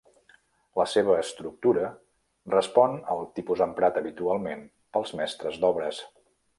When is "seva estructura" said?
0.93-1.91